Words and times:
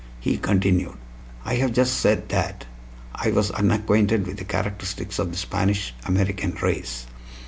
He 0.19 0.39
continued: 0.39 0.95
"I 1.45 1.57
have 1.57 1.73
just 1.73 1.99
said 1.99 2.29
that 2.29 2.65
I 3.13 3.29
was 3.29 3.51
unacquainted 3.51 4.25
with 4.25 4.37
the 4.37 4.43
characteristics 4.45 5.19
of 5.19 5.29
the 5.31 5.37
Spanish 5.37 5.93
American 6.07 6.55
race. 6.59 7.05